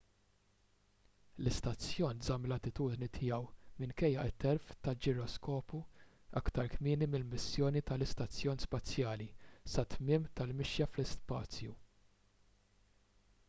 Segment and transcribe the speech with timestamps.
[1.47, 3.41] l-istazzjon żamm l-attitudni tiegħu
[3.83, 5.83] minkejja t-telf tal-ġiroskopju
[6.41, 9.29] aktar kmieni fil-missjoni tal-istazzjon spazjali
[9.77, 11.77] sat-tmiem tal-mixja fl-ispazju